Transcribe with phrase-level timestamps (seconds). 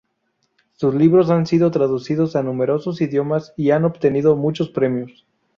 [0.73, 5.27] Sus libros han sido traducidos a numerosos idiomas y han obtenido muchos premios.